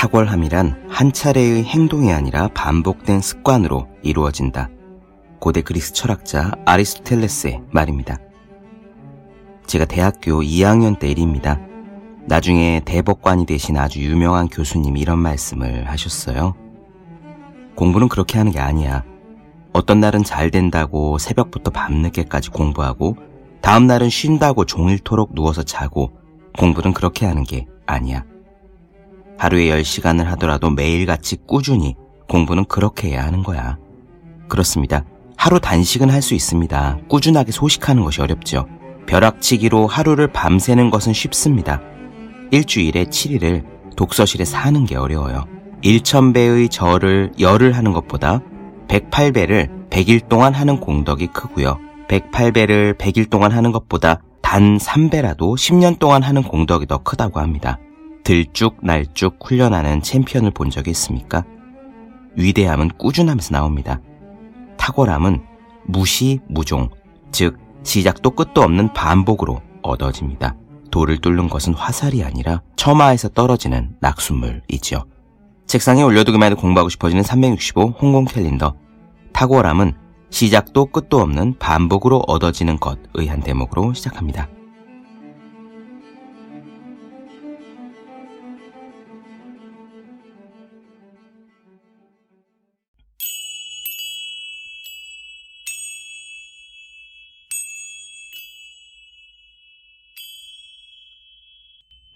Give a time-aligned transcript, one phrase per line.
[0.00, 4.70] 탁월함이란 한 차례의 행동이 아니라 반복된 습관으로 이루어진다.
[5.38, 8.16] 고대 그리스 철학자 아리스토텔레스의 말입니다.
[9.66, 11.60] 제가 대학교 2학년 때 일입니다.
[12.24, 16.54] 나중에 대법관이 되신 아주 유명한 교수님이 이런 말씀을 하셨어요.
[17.74, 19.04] 공부는 그렇게 하는 게 아니야.
[19.74, 23.16] 어떤 날은 잘 된다고 새벽부터 밤늦게까지 공부하고
[23.60, 26.10] 다음 날은 쉰다고 종일토록 누워서 자고
[26.58, 28.24] 공부는 그렇게 하는 게 아니야.
[29.40, 31.94] 하루에 10시간을 하더라도 매일같이 꾸준히
[32.28, 33.78] 공부는 그렇게 해야 하는 거야.
[34.48, 35.04] 그렇습니다.
[35.34, 36.98] 하루 단식은 할 수 있습니다.
[37.08, 38.66] 꾸준하게 소식하는 것이 어렵죠.
[39.06, 41.80] 벼락치기로 하루를 밤새는 것은 쉽습니다.
[42.50, 43.64] 일주일에 7일을
[43.96, 45.46] 독서실에 사는 게 어려워요.
[45.82, 48.42] 1천배의 절을 열을 하는 것보다
[48.88, 51.78] 108배를 100일 동안 하는 공덕이 크고요.
[52.08, 57.78] 108배를 100일 동안 하는 것보다 단 3배라도 10년 동안 하는 공덕이 더 크다고 합니다.
[58.24, 61.44] 들쭉 날쭉 훈련하는 챔피언을 본 적이 있습니까?
[62.36, 64.00] 위대함은 꾸준함에서 나옵니다.
[64.76, 65.42] 탁월함은
[65.86, 66.88] 무시, 무종,
[67.32, 70.56] 즉 시작도 끝도 없는 반복으로 얻어집니다.
[70.90, 75.04] 돌을 뚫는 것은 화살이 아니라 처마에서 떨어지는 낙숫물이지요.
[75.66, 78.74] 책상에 올려두기만 해도 공부하고 싶어지는 365 홍콩 캘린더.
[79.32, 79.94] 탁월함은
[80.30, 84.48] 시작도 끝도 없는 반복으로 얻어지는 것의 한 대목으로 시작합니다.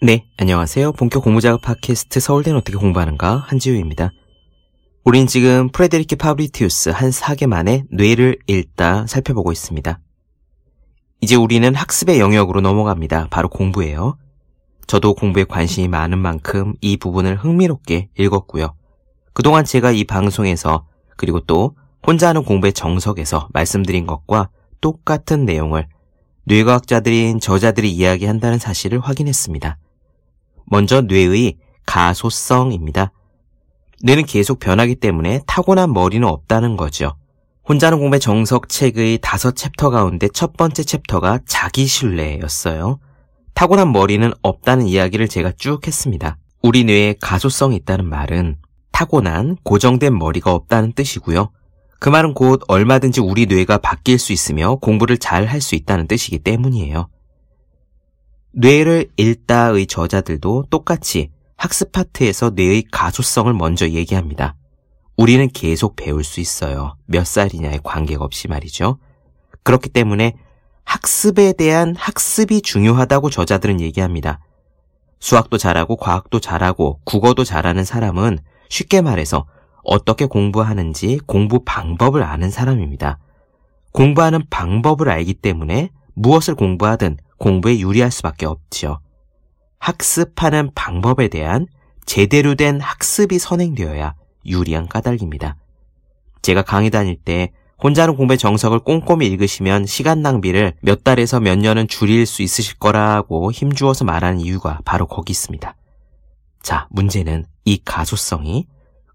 [0.05, 0.91] 네, 안녕하세요.
[0.91, 4.11] 본격 공부작업 팟캐스트 서울대는 어떻게 공부하는가 한지우입니다.
[5.03, 9.99] 우린 지금 프레데리케 파브리티우스, 한스 하게만의 뇌를 읽다 살펴보고 있습니다.
[11.21, 13.29] 이제 우리는 학습의 영역으로 넘어갑니다.
[13.31, 14.19] 바로 공부예요.
[14.85, 18.75] 저도 공부에 관심이 많은 만큼 이 부분을 흥미롭게 읽었고요.
[19.33, 20.85] 그동안 제가 이 방송에서
[21.17, 24.49] 그리고 또 혼자 하는 공부의 정석에서 말씀드린 것과
[24.81, 25.87] 똑같은 내용을
[26.43, 29.79] 뇌과학자들인 저자들이 이야기한다는 사실을 확인했습니다.
[30.65, 33.11] 먼저 뇌의 가소성입니다.
[34.03, 37.15] 뇌는 계속 변하기 때문에 타고난 머리는 없다는 거죠.
[37.67, 42.99] 혼자 하는 공부의 정석 책의 다섯 챕터 가운데 첫 번째 챕터가 자기 신뢰였어요.
[43.55, 46.37] 타고난 머리는 없다는 이야기를 제가 쭉 했습니다.
[46.61, 48.57] 우리 뇌에 가소성이 있다는 말은
[48.91, 51.51] 타고난 고정된 머리가 없다는 뜻이고요.
[51.99, 56.39] 그 말은 곧 얼마든지 우리 뇌가 바뀔 수 있으며 공부를 잘 할 수 있다는 뜻이기
[56.39, 57.07] 때문이에요.
[58.57, 64.55] 뇌를 읽다의 저자들도 똑같이 학습 파트에서 뇌의 가소성을 먼저 얘기합니다.
[65.17, 66.95] 우리는 계속 배울 수 있어요.
[67.05, 68.97] 몇 살이냐에 관계가 없이 말이죠.
[69.63, 70.35] 그렇기 때문에
[70.85, 74.39] 학습에 대한 학습이 중요하다고 저자들은 얘기합니다.
[75.19, 78.39] 수학도 잘하고 과학도 잘하고 국어도 잘하는 사람은
[78.69, 79.47] 쉽게 말해서
[79.83, 83.19] 어떻게 공부하는지 공부 방법을 아는 사람입니다.
[83.91, 88.99] 공부하는 방법을 알기 때문에 무엇을 공부하든 공부에 유리할 수밖에 없지요.
[89.79, 91.67] 학습하는 방법에 대한
[92.05, 94.15] 제대로 된 학습이 선행되어야
[94.45, 95.57] 유리한 까닭입니다.
[96.41, 97.51] 제가 강의 다닐 때
[97.83, 103.51] 혼자는 공부의 정석을 꼼꼼히 읽으시면 시간 낭비를 몇 달에서 몇 년은 줄일 수 있으실 거라고
[103.51, 105.75] 힘주어서 말하는 이유가 바로 거기 있습니다.
[106.61, 108.67] 자, 문제는 이 가소성이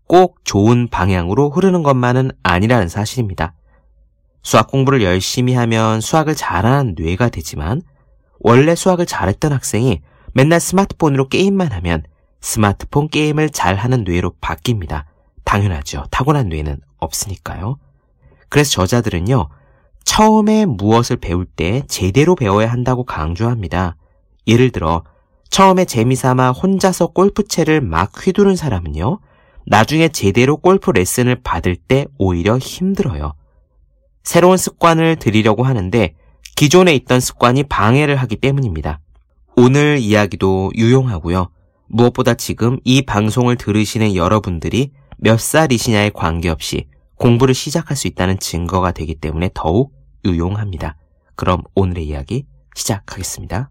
[0.07, 3.55] 꼭 좋은 방향으로 흐르는 것만은 아니라는 사실입니다.
[4.43, 7.83] 수학 공부를 열심히 하면 수학을 잘하는 뇌가 되지만
[8.41, 10.01] 원래 수학을 잘했던 학생이
[10.33, 12.03] 맨날 스마트폰으로 게임만 하면
[12.41, 15.05] 스마트폰 게임을 잘하는 뇌로 바뀝니다.
[15.45, 16.05] 당연하죠.
[16.11, 17.77] 타고난 뇌는 없으니까요.
[18.49, 19.49] 그래서 저자들은요,
[20.05, 23.97] 처음에 무엇을 배울 때 제대로 배워야 한다고 강조합니다.
[24.47, 25.05] 예를 들어,
[25.51, 29.21] 처음에 재미삼아 혼자서 골프채를 막 휘두른 사람은요,
[29.67, 33.35] 나중에 제대로 골프 레슨을 받을 때 오히려 힘들어요.
[34.23, 36.15] 새로운 습관을 들이려고 하는데
[36.61, 39.01] 기존에 있던 습관이 방해를 하기 때문입니다.
[39.57, 41.49] 오늘 이야기도 유용하고요.
[41.89, 46.85] 무엇보다 지금 이 방송을 들으시는 여러분들이 몇 살이시냐에 관계없이
[47.17, 49.95] 공부를 시작할 수 있다는 증거가 되기 때문에 더욱
[50.27, 50.97] 유용합니다.
[51.35, 53.71] 그럼 오늘의 이야기 시작하겠습니다.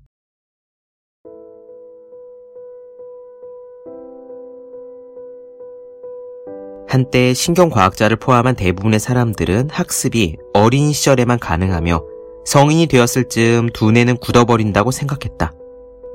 [6.87, 12.08] 한때 신경과학자를 포함한 대부분의 사람들은 학습이 어린 시절에만 가능하며
[12.45, 15.53] 성인이 되었을 즈음 두뇌는 굳어버린다고 생각했다.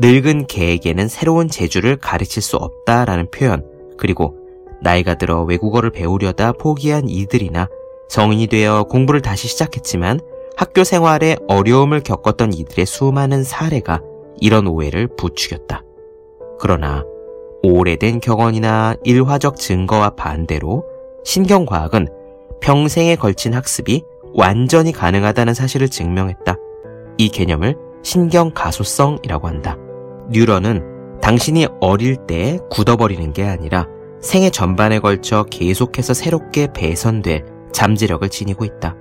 [0.01, 3.65] 늙은 개에게는 새로운 재주를 가르칠 수 없다라는 표현,
[3.97, 4.37] 그리고
[4.83, 7.69] 나이가 들어 외국어를 배우려다 포기한 이들이나
[8.09, 10.21] 성인이 되어 공부를 다시 시작했지만
[10.57, 14.03] 학교 생활에 어려움을 겪었던 이들의 수많은 사례가
[14.41, 15.83] 이런 오해를 부추겼다.
[16.59, 17.05] 그러나
[17.63, 20.85] 오래된 격언이나 일화적 증거와 반대로
[21.25, 22.09] 신경과학은
[22.61, 24.03] 평생에 걸친 학습이
[24.35, 26.57] 완전히 가능하다는 사실을 증명했다.
[27.19, 29.77] 이 개념을 신경 가소성이라고 한다.
[30.31, 33.87] 뉴런은 당신이 어릴 때 굳어버리는 게 아니라
[34.21, 38.97] 생애 전반에 걸쳐 계속해서 새롭게 배선될 잠재력을 지니고 있다.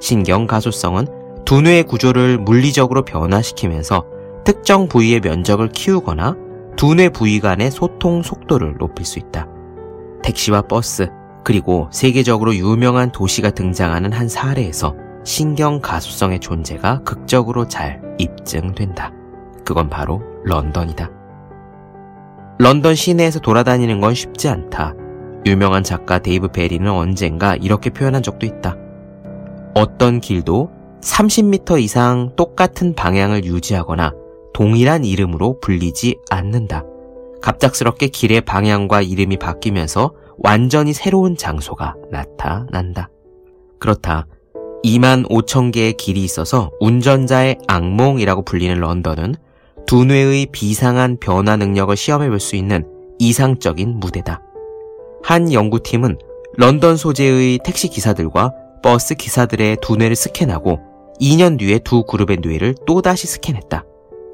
[0.00, 1.06] 신경 가소성은
[1.44, 4.04] 두뇌의 구조를 물리적으로 변화시키면서
[4.44, 6.36] 특정 부위의 면적을 키우거나
[6.76, 9.48] 두뇌 부위 간의 소통 속도를 높일 수 있다.
[10.22, 11.08] 택시와 버스,
[11.46, 19.12] 그리고 세계적으로 유명한 도시가 등장하는 한 사례에서 신경 가소성의 존재가 극적으로 잘 입증된다.
[19.64, 21.08] 그건 바로 런던이다.
[22.58, 24.94] 런던 시내에서 돌아다니는 건 쉽지 않다.
[25.46, 28.74] 유명한 작가 데이브 베리는 언젠가 이렇게 표현한 적도 있다.
[29.76, 34.14] 어떤 길도 30m 이상 똑같은 방향을 유지하거나
[34.52, 36.82] 동일한 이름으로 불리지 않는다.
[37.40, 43.08] 갑작스럽게 길의 방향과 이름이 바뀌면서 완전히 새로운 장소가 나타난다.
[43.78, 44.26] 그렇다.
[44.84, 49.34] 2만 5천 개의 길이 있어서 운전자의 악몽이라고 불리는 런던은
[49.86, 52.86] 두뇌의 비상한 변화 능력을 시험해 볼 수 있는
[53.18, 54.42] 이상적인 무대다.
[55.22, 56.18] 한 연구팀은
[56.56, 58.52] 런던 소재의 택시 기사들과
[58.82, 60.78] 버스 기사들의 두뇌를 스캔하고
[61.20, 63.84] 2년 뒤에 두 그룹의 뇌를 또다시 스캔했다.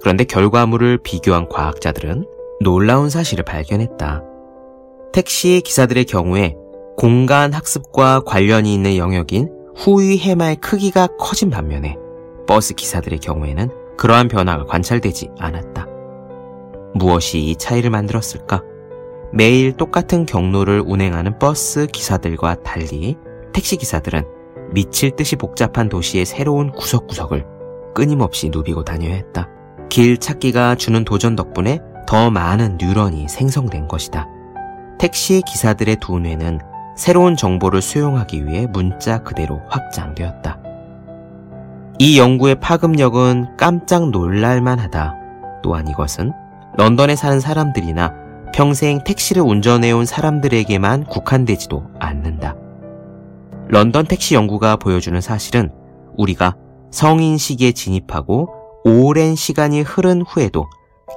[0.00, 2.26] 그런데 결과물을 비교한 과학자들은
[2.60, 4.22] 놀라운 사실을 발견했다.
[5.12, 6.56] 택시 기사들의 경우에
[6.96, 11.96] 공간 학습과 관련이 있는 영역인 후위 해마의 크기가 커진 반면에
[12.46, 15.86] 버스 기사들의 경우에는 그러한 변화가 관찰되지 않았다.
[16.94, 18.62] 무엇이 이 차이를 만들었을까?
[19.32, 23.16] 매일 똑같은 경로를 운행하는 버스 기사들과 달리
[23.52, 24.24] 택시 기사들은
[24.72, 27.46] 미칠 듯이 복잡한 도시의 새로운 구석구석을
[27.94, 29.48] 끊임없이 누비고 다녀야 했다.
[29.90, 34.26] 길 찾기가 주는 도전 덕분에 더 많은 뉴런이 생성된 것이다.
[34.98, 36.60] 택시 기사들의 두 뇌는
[36.96, 40.58] 새로운 정보를 수용하기 위해 문자 그대로 확장되었다.
[41.98, 45.16] 이 연구의 파급력은 깜짝 놀랄만 하다.
[45.62, 46.32] 또한 이것은
[46.76, 48.14] 런던에 사는 사람들이나
[48.52, 52.56] 평생 택시를 운전해온 사람들에게만 국한되지도 않는다.
[53.68, 55.70] 런던 택시 연구가 보여주는 사실은
[56.16, 56.56] 우리가
[56.90, 58.48] 성인 시기에 진입하고
[58.84, 60.66] 오랜 시간이 흐른 후에도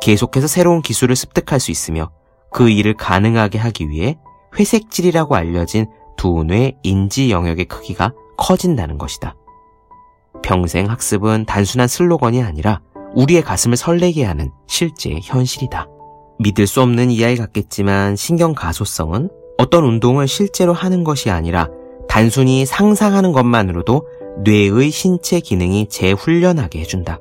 [0.02, 2.12] 계속해서 새로운 기술을 습득할 수 있으며
[2.56, 4.18] 그 일을 가능하게 하기 위해
[4.58, 9.36] 회색질이라고 알려진 두뇌 인지 영역의 크기가 커진다는 것이다.
[10.42, 12.80] 평생 학습은 단순한 슬로건이 아니라
[13.14, 15.90] 우리의 가슴을 설레게 하는 실제 현실이다.
[16.40, 21.68] 믿을 수 없는 이야기 같겠지만 신경 가소성은 어떤 운동을 실제로 하는 것이 아니라
[22.08, 24.08] 단순히 상상하는 것만으로도
[24.46, 27.20] 뇌의 신체 기능이 재훈련하게 해준다.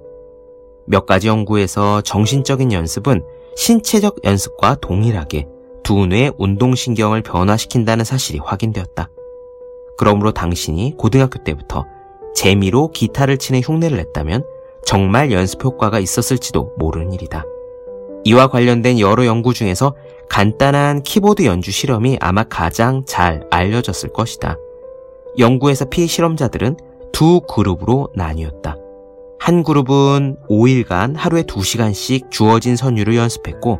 [0.87, 3.25] 몇 가지 연구에서 정신적인 연습은
[3.56, 5.46] 신체적 연습과 동일하게
[5.82, 9.10] 두뇌 운동신경을 변화시킨다는 사실이 확인되었다.
[9.96, 11.84] 그러므로 당신이 고등학교 때부터
[12.34, 14.44] 재미로 기타를 치는 흉내를 냈다면
[14.84, 17.44] 정말 연습 효과가 있었을지도 모르는 일이다.
[18.24, 19.94] 이와 관련된 여러 연구 중에서
[20.28, 24.56] 간단한 키보드 연주 실험이 아마 가장 잘 알려졌을 것이다.
[25.38, 26.76] 연구에서 피해 실험자들은
[27.12, 28.76] 두 그룹으로 나뉘었다.
[29.44, 33.78] 한 그룹은 5일간 하루에 2시간씩 주어진 선율을 연습했고,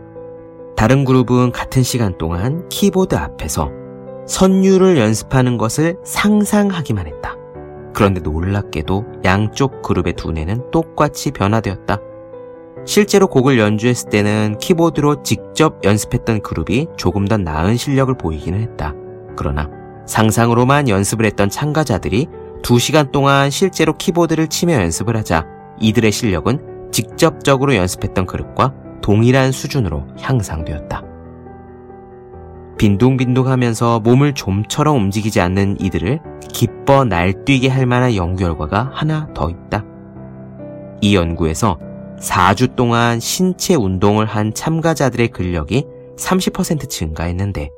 [0.77, 3.71] 다른 그룹은 같은 시간 동안 키보드 앞에서
[4.27, 7.37] 선율을 연습하는 것을 상상하기만 했다.
[7.95, 11.99] 그런데 놀랍게도 양쪽 그룹의 두뇌는 똑같이 변화되었다.
[12.85, 18.93] 실제로 곡을 연주했을 때는 키보드로 직접 연습했던 그룹이 조금 더 나은 실력을 보이기는 했다.
[19.35, 19.71] 그러나
[20.07, 22.29] 상상으로만 연습을 했던 참가자들이
[22.61, 31.03] 2시간 동안 실제로 키보드를 치며 연습을 하자 이들의 실력은 직접적으로 연습했던 그룹과 동일한 수준으로 향상되었다.
[32.79, 36.21] 빈둥빈둥하면서 몸을 좀처럼 움직이지 않는 이들을
[36.53, 39.85] 기뻐 날뛰게 할 만한 연구 결과가 하나 더 있다.
[41.01, 41.79] 이 연구에서
[42.19, 45.85] 4주 동안 신체 운동을 한 참가자들의 근력이
[46.17, 47.71] 30% 증가했는데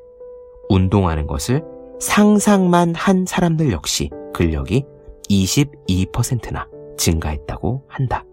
[0.68, 1.64] 운동하는 것을
[2.00, 4.84] 상상만 한 사람들 역시 근력이
[5.30, 8.24] 22%나 증가했다고 한다.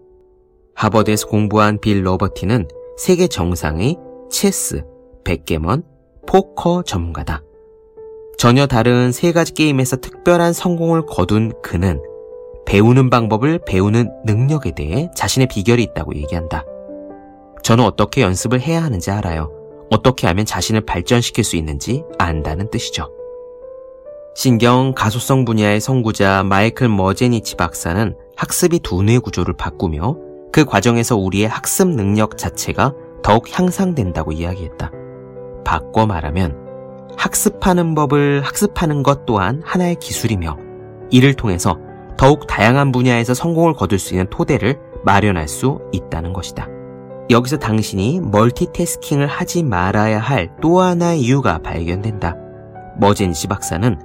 [0.74, 3.96] 하버드에서 공부한 빌 로버티는 세계 정상의
[4.30, 4.84] 체스,
[5.24, 5.82] 백개먼,
[6.26, 7.42] 포커 전문가다.
[8.38, 12.02] 전혀 다른 세 가지 게임에서 특별한 성공을 거둔 그는
[12.66, 16.64] 배우는 방법을 배우는 능력에 대해 자신의 비결이 있다고 얘기한다.
[17.62, 19.50] 저는 어떻게 연습을 해야 하는지 알아요.
[19.90, 23.10] 어떻게 하면 자신을 발전시킬 수 있는지 안다는 뜻이죠.
[24.34, 30.16] 신경 가소성 분야의 선구자 마이클 머제니치 박사는 학습이 두뇌 구조를 바꾸며
[30.52, 34.90] 그 과정에서 우리의 학습 능력 자체가 더욱 향상된다고 이야기했다.
[35.64, 36.56] 바꿔 말하면
[37.16, 40.58] 학습하는 법을 학습하는 것 또한 하나의 기술이며
[41.10, 41.78] 이를 통해서
[42.16, 46.68] 더욱 다양한 분야에서 성공을 거둘 수 있는 토대를 마련할 수 있다는 것이다.
[47.30, 52.36] 여기서 당신이 멀티태스킹을 하지 말아야 할 또 하나의 이유가 발견된다.
[52.98, 53.98] 머젠시 박사는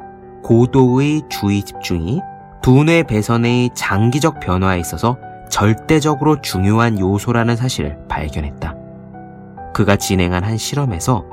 [0.43, 2.21] 고도의 주의 집중이
[2.61, 5.17] 두뇌 배선의 장기적 변화에 있어서
[5.49, 8.75] 절대적으로 중요한 요소라는 사실을 발견했다.
[9.73, 11.25] 그가 진행한 한 실험에서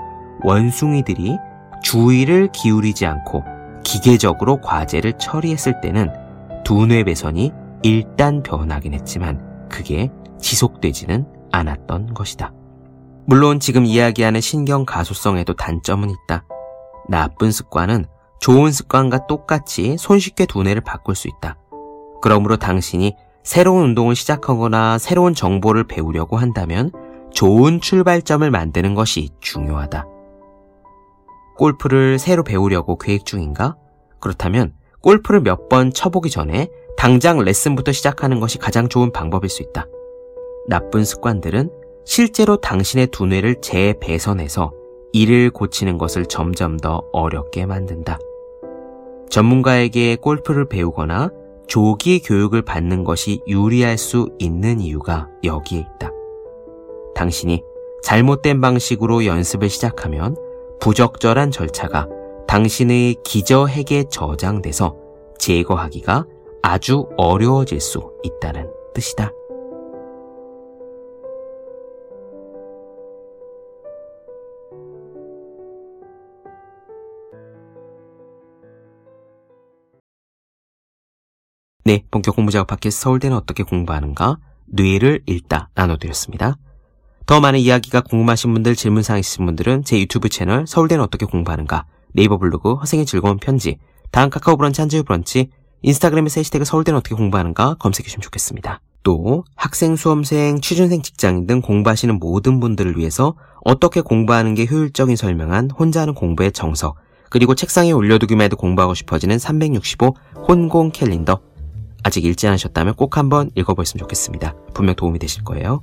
[0.42, 1.36] 원숭이들이
[1.82, 3.44] 주의를 기울이지 않고
[3.82, 6.12] 기계적으로 과제를 처리했을 때는
[6.64, 7.52] 두뇌 배선이
[7.82, 12.52] 일단 변하긴 했지만 그게 지속되지는 않았던 것이다.
[13.26, 16.44] 물론 지금 이야기하는 신경 가소성에도 단점은 있다.
[17.08, 18.06] 나쁜 습관은
[18.40, 21.56] 좋은 습관과 똑같이 손쉽게 두뇌를 바꿀 수 있다.
[22.22, 26.90] 그러므로 당신이 새로운 운동을 시작하거나 새로운 정보를 배우려고 한다면
[27.32, 30.06] 좋은 출발점을 만드는 것이 중요하다.
[31.56, 33.76] 골프를 새로 배우려고 계획 중인가?
[34.20, 39.86] 그렇다면 골프를 몇 번 쳐보기 전에 당장 레슨부터 시작하는 것이 가장 좋은 방법일 수 있다.
[40.68, 41.70] 나쁜 습관들은
[42.04, 44.72] 실제로 당신의 두뇌를 재배선해서
[45.16, 48.18] 이를 고치는 것을 점점 더 어렵게 만든다.
[49.30, 51.30] 전문가에게 골프를 배우거나
[51.66, 56.10] 조기 교육을 받는 것이 유리할 수 있는 이유가 여기에 있다.
[57.14, 57.64] 당신이
[58.02, 60.36] 잘못된 방식으로 연습을 시작하면
[60.80, 62.08] 부적절한 절차가
[62.46, 64.96] 당신의 기저핵에 저장돼서
[65.38, 66.26] 제거하기가
[66.62, 69.32] 아주 어려워질 수 있다는 뜻이다.
[81.86, 84.38] 네, 본격 공부 작업 팟캐스트 서울대는 어떻게 공부하는가?
[84.66, 86.56] 뇌를 읽다 나눠드렸습니다.
[87.26, 91.84] 더 많은 이야기가 궁금하신 분들, 질문사항 있으신 분들은 제 유튜브 채널 서울대는 어떻게 공부하는가?
[92.12, 93.78] 네이버 블로그 허생의 즐거운 편지,
[94.10, 95.50] 다음 카카오 브런치 한주유 브런치,
[95.82, 98.80] 인스타그램에서 해시태그 서울대는 어떻게 공부하는가 검색해주시면 좋겠습니다.
[99.04, 105.70] 또 학생, 수험생, 취준생, 직장인 등 공부하시는 모든 분들을 위해서 어떻게 공부하는 게 효율적인 설명한
[105.70, 106.96] 혼자 하는 공부의 정석,
[107.30, 110.16] 그리고 책상에 올려두기만 해도 공부하고 싶어지는 365
[110.48, 111.38] 혼공 캘린더
[112.06, 114.54] 아직 읽지 않으셨다면 꼭 한번 읽어보셨으면 좋겠습니다.
[114.72, 115.82] 분명 도움이 되실 거예요.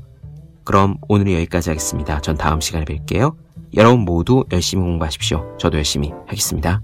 [0.64, 2.22] 그럼 오늘은 여기까지 하겠습니다.
[2.22, 3.36] 전 다음 시간에 뵐게요.
[3.76, 5.58] 여러분 모두 열심히 공부하십시오.
[5.60, 6.82] 저도 열심히 하겠습니다.